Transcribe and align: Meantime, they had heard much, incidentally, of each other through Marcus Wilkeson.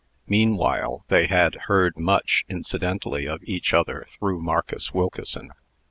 Meantime, 0.25 0.97
they 1.09 1.27
had 1.27 1.53
heard 1.67 1.95
much, 1.95 2.43
incidentally, 2.49 3.27
of 3.27 3.39
each 3.43 3.71
other 3.71 4.07
through 4.17 4.41
Marcus 4.41 4.91
Wilkeson. 4.95 5.51